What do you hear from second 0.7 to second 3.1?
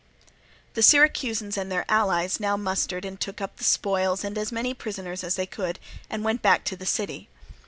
The Syracusans and their allies now mustered